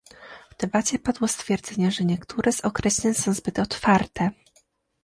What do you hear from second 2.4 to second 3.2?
z określeń